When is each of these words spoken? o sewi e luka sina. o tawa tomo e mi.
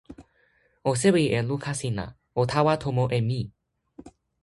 o 0.89 0.91
sewi 1.01 1.23
e 1.37 1.39
luka 1.47 1.71
sina. 1.79 2.05
o 2.39 2.43
tawa 2.51 2.73
tomo 2.83 3.05
e 3.17 3.19
mi. 3.27 3.41